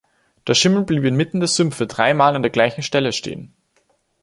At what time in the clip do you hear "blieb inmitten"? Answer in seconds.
0.81-1.41